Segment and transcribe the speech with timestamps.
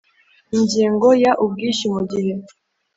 [0.57, 2.33] Ingingo ya Ubwishyu mu gihe